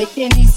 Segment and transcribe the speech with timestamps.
[0.00, 0.49] Beginning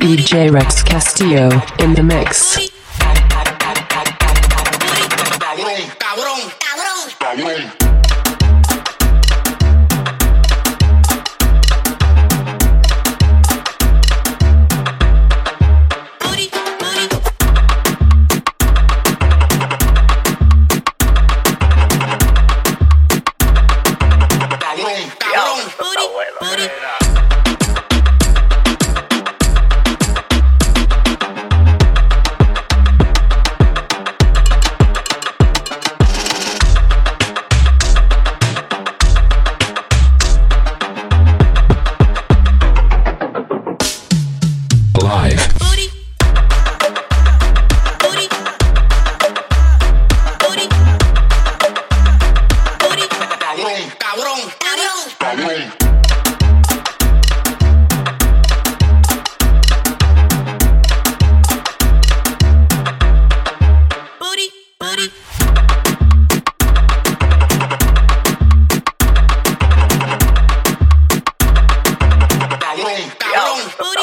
[0.00, 2.58] DJ Rex Castillo in the mix.
[5.38, 6.40] Cabrón, cabrón,
[7.18, 7.79] cabrón.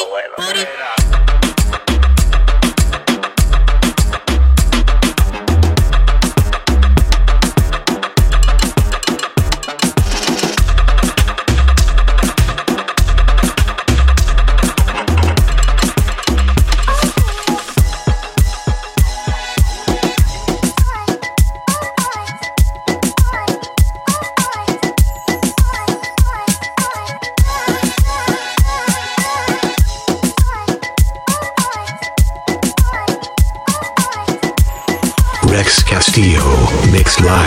[0.10, 1.17] Bueno,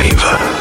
[0.02, 0.59] live.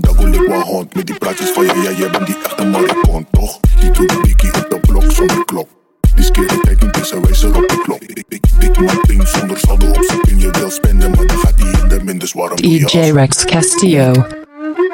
[0.00, 2.36] De want daar ik wel hond Met die praatjes van je, ja, jij bent die
[2.42, 3.60] echte marikon, toch?
[3.80, 5.68] Die doet die dikkie op de blok zonder klok
[6.14, 9.06] die skere tijd niet is, hij wijst er op de klok Ik, ik, ik maak
[9.06, 12.04] ding zonder saldo op zijn pin Je wil spenden, maar dan gaat die in de
[12.04, 14.12] min, dus waarom doe je DJ Rex Castillo.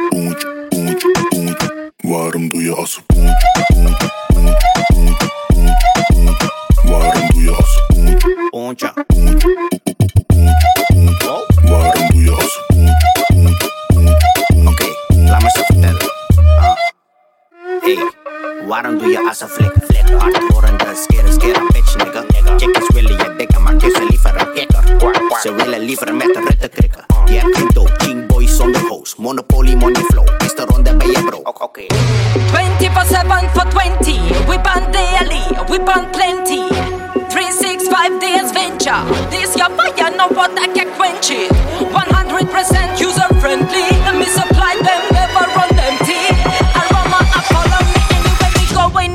[0.09, 1.93] Poentje, poentje, poentje.
[1.97, 3.03] Waarom doe je als
[18.99, 19.78] do your eyes are flick.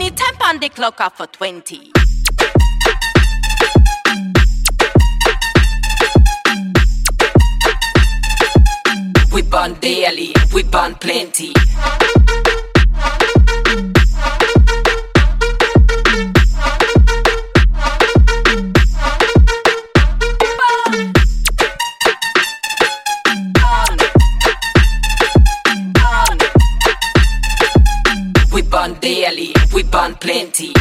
[0.09, 0.15] Go.
[0.15, 1.91] Anytime on the clock off for 20.
[9.33, 11.53] We burn daily, we burn plenty.
[29.93, 30.73] ban plenty.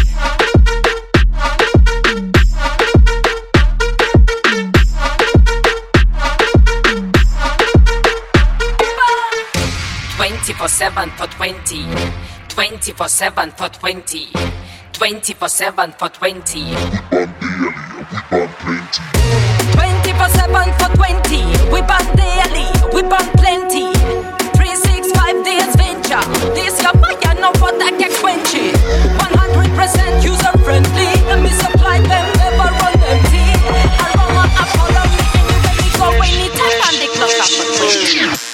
[10.17, 11.85] Twenty for seven for twenty.
[12.49, 14.29] Twenty for seven for twenty.
[14.93, 16.64] Twenty for seven for twenty.
[16.64, 19.12] We ban daily, we ban plenty.
[19.73, 21.43] Twenty for seven for twenty.
[21.73, 23.93] We ban daily, we ban plenty.
[24.56, 26.25] Three six five days venture.
[26.55, 28.73] This your fire, no for that get quenching.
[29.82, 31.11] User friendly.
[31.43, 33.43] Me supply them, never run empty.
[35.99, 36.08] Go.
[37.14, 38.52] Clock up for twenty.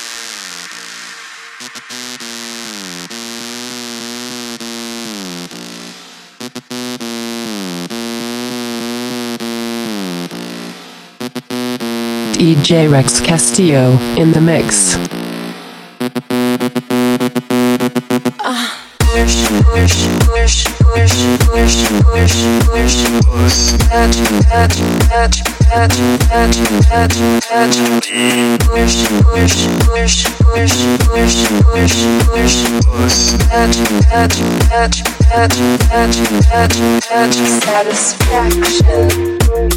[12.39, 15.18] DJ Rex Castillo in the mix.
[22.21, 22.39] wish,
[22.73, 24.15] wish, puss, pet,
[24.49, 24.73] pet,
[25.09, 25.35] pet,
[25.69, 25.93] pet,
[26.29, 26.53] pet,
[26.89, 27.13] pet,
[27.49, 27.73] pet,
[28.61, 30.77] push, push, push, push,
[31.07, 31.97] push, push,
[32.27, 32.57] push,
[32.87, 33.17] puss,
[33.49, 33.75] pet,
[34.09, 34.33] pet,
[34.69, 34.95] pet,
[35.29, 35.53] pet,
[35.89, 36.13] pet,
[36.49, 36.73] pet,
[37.09, 37.33] pet,
[37.63, 39.09] satisfaction,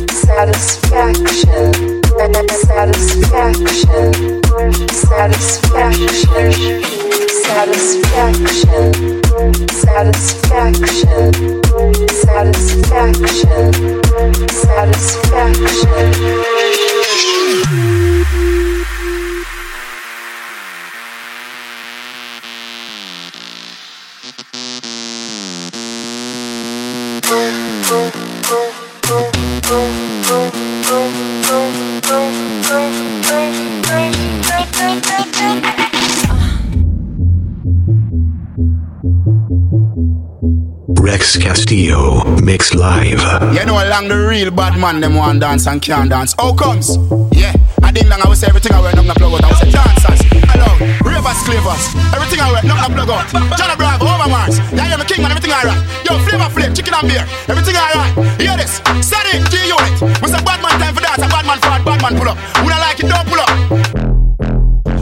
[0.09, 1.97] satisfaction, satisfaction,
[4.89, 5.69] satisfaction,
[7.53, 8.91] satisfaction,
[9.69, 11.60] satisfaction
[12.25, 13.73] satisfaction,
[14.49, 15.91] satisfaction.
[41.11, 43.19] Rex Castillo, mixed live.
[43.51, 46.33] You know along the real bad man them want dance and can't dance.
[46.39, 46.95] How comes?
[47.35, 47.51] Yeah,
[47.83, 49.43] I didn't long I say everything I wear, nothing I plug out.
[49.43, 50.23] I will say dancers,
[50.55, 51.83] along, ravers, clavers,
[52.15, 53.27] everything I wear, nothing I plug out.
[53.59, 55.83] Johnny Bravo, over Mars, yeah, I'm a king man, everything I alright.
[56.07, 58.15] Yo, flavor flip, chicken and beer, everything I alright.
[58.39, 59.91] Hear this, steady, G unit.
[59.99, 62.39] Say bad man time for dance, a bad man forward, bad man pull up.
[62.63, 63.51] Who like it, don't pull up.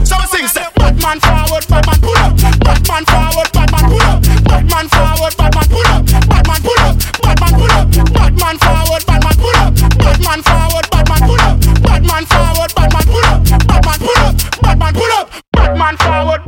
[0.02, 2.34] So we sing, say, bad man forward, bad man pull up.
[2.66, 3.69] Bad man forward, bad
[12.80, 16.39] Batman pull up, Batman pull up, Batman pull up, Batman forward.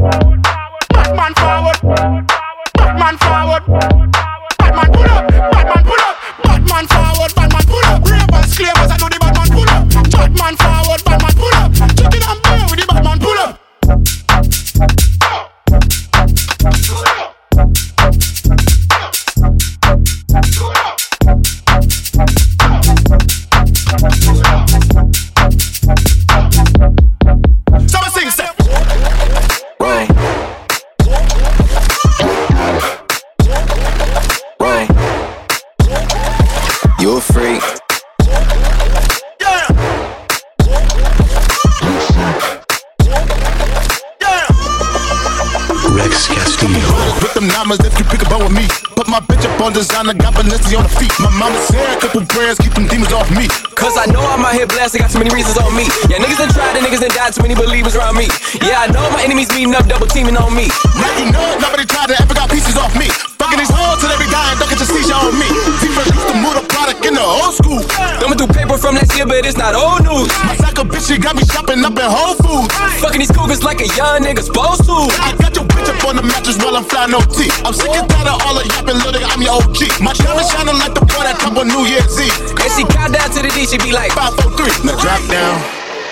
[49.63, 51.15] On designer, got Balenci on the feet.
[51.23, 53.47] My mama said a couple prayers, keep them demons off me.
[53.79, 55.87] Cause I know I'm out here I got too many reasons on me.
[56.11, 58.27] Yeah, niggas done tried and niggas done died, too many believers around me.
[58.61, 60.67] Yeah, I know my enemies meeting up, double teaming on me.
[60.99, 63.32] Now you know nobody tried to ever got pieces off me.
[63.43, 65.51] Fucking these hoes till every guy and ducking your seizure on me.
[65.83, 67.83] Different used to move the product in the old school.
[68.23, 70.31] Thumbing through paper from last year, but it's not old news.
[70.47, 72.71] My psycho bitch, she got me shopping up in Whole Foods.
[73.03, 74.95] Fucking these cougars like a young nigga's supposed to.
[74.95, 77.51] I got your bitch up on the mattress while I'm flying OT.
[77.67, 79.91] I'm sick and tired of all the yapping, little I'm your OG.
[79.99, 82.31] My diamond shining like the boy that top on New Year's Eve.
[82.63, 84.87] And she count down to the D, she be like, 5, 4, 3.
[84.87, 85.59] Now drop down,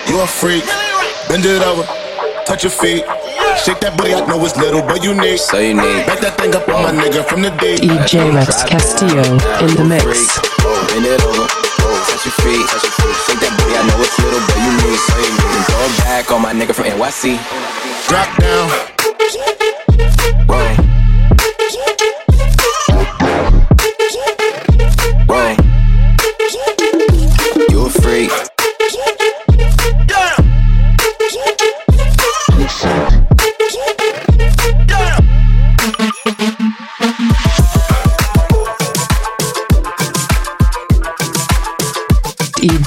[0.03, 0.67] you a freak.
[1.31, 1.87] Bend it over,
[2.43, 3.07] touch your feet.
[3.57, 5.37] Shake that booty, I know it's little, but you need.
[5.37, 6.05] So you need.
[6.07, 7.77] Back that thing up on my nigga from the D.
[7.77, 9.21] DJ Rex Castillo
[9.61, 10.03] in the mix.
[10.91, 13.17] Bend it over, touch your feet, touch your feet.
[13.27, 14.99] Shake that booty, I know it's little, but you need.
[14.99, 15.63] So you need.
[15.67, 17.37] Throw it back on my nigga from NYC.
[18.07, 18.69] Drop down.
[20.47, 20.75] Whoa.
[20.75, 20.80] Whoa.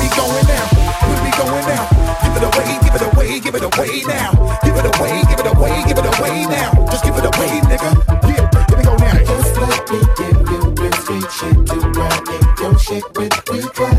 [0.00, 0.46] We going
[1.68, 1.86] now?
[3.46, 4.58] Give it away, now.
[4.64, 6.72] Give it away, give it away, give it away now.
[6.90, 7.90] Just give it away, nigga.
[8.26, 9.22] Yeah, here we go now.
[9.22, 9.54] Just
[9.90, 11.14] me give you to
[12.60, 13.93] your shit with me.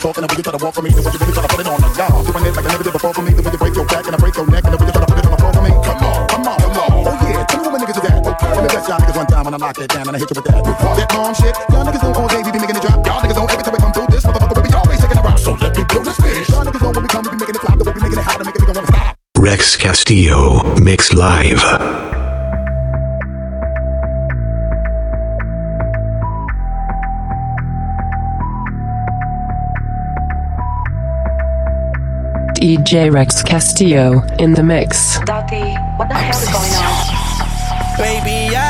[0.00, 1.60] Talking, way you try to walk for me, the way you really try to put
[1.60, 2.24] it on the y'all.
[2.24, 3.32] Doing it like I never did before for me.
[3.36, 4.64] The way you break your back and I break your neck,
[9.60, 10.64] knock it down and I hit you with that.
[10.64, 11.54] That bomb shit.
[11.68, 13.06] Y'all niggas know all day we be making it drop.
[13.06, 15.22] Y'all niggas know every time we come through this motherfucker we be always taking a
[15.22, 15.38] rock.
[15.38, 16.48] So let me blow this bitch.
[16.48, 17.78] Y'all niggas know when we come we be making it flop.
[17.78, 19.16] The way we making it hot and making it wanna stop.
[19.38, 21.60] Rex Castillo, Mix Live.
[32.56, 35.18] DJ Rex Castillo in the mix.
[35.20, 35.60] Dottie,
[35.96, 37.20] what the hell is going on?
[38.00, 38.69] Baby, ya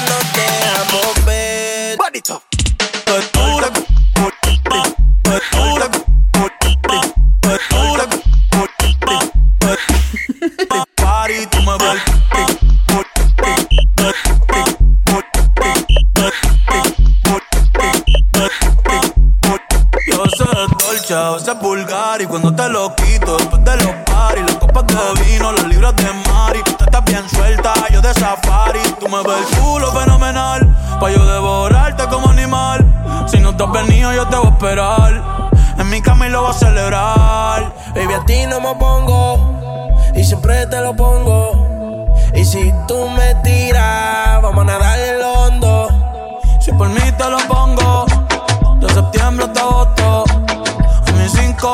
[36.21, 37.73] mami lo va a celebrar.
[37.95, 39.39] Baby, a ti no me pongo
[40.15, 42.13] y siempre te lo pongo.
[42.35, 45.87] Y si tú me tiras, vamos a nadar el hondo.
[46.59, 48.05] Si por mí te lo pongo,
[48.79, 50.23] de septiembre hasta agosto,
[51.07, 51.73] a mis cinco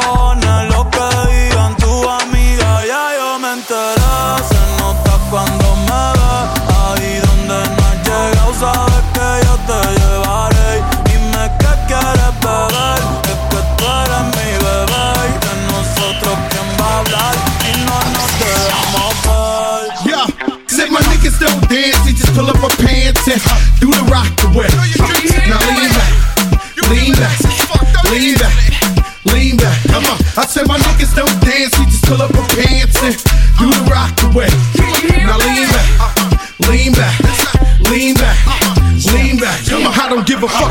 [22.37, 23.41] pull up my pants and
[23.79, 24.96] do the rock away.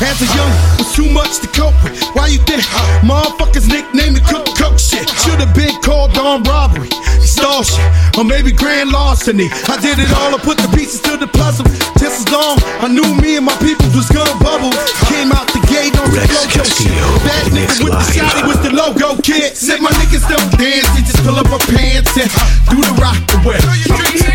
[0.00, 1.92] As a young, was too much to cope with.
[2.16, 2.64] Why you think
[3.04, 5.04] motherfuckers nickname me cook cook shit?
[5.22, 6.88] Should've been called on robbery,
[7.20, 7.84] extortion,
[8.16, 9.52] or maybe grand larceny.
[9.68, 11.68] I did it all, I put the pieces to the puzzle.
[12.00, 14.72] Just as long, I knew me and my people was gonna bubble.
[15.12, 16.88] Came out the gate on the Rex logo shit.
[16.88, 18.16] Castillo, Bad nigga with the Live.
[18.16, 19.52] shotty was the logo kid.
[19.52, 22.32] Said my niggas don't dance, they just pull up our pants and
[22.72, 23.60] do the rock away.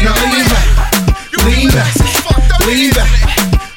[0.06, 0.68] Now lean back,
[1.42, 1.90] lean back,
[2.70, 3.10] lean back,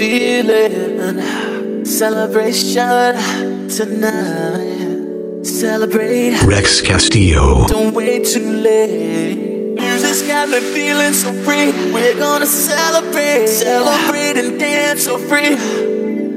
[0.00, 5.44] Feeling celebration tonight.
[5.44, 6.40] Celebrate.
[6.44, 7.66] Rex Castillo.
[7.66, 9.74] Don't wait too late.
[9.74, 11.72] Music's got me feeling so free.
[11.92, 15.56] We're gonna celebrate, celebrate and dance so free.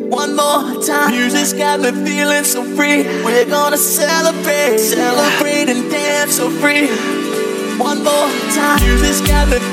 [0.09, 1.11] One more time.
[1.11, 3.03] Music's got me feeling so free.
[3.23, 6.87] We're gonna celebrate, celebrate and dance so free.
[7.79, 8.81] One more time.
[8.83, 9.72] Music's got me